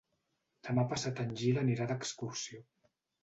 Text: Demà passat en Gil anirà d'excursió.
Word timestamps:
Demà 0.69 0.85
passat 0.93 1.21
en 1.25 1.35
Gil 1.41 1.61
anirà 1.63 1.87
d'excursió. 1.93 2.65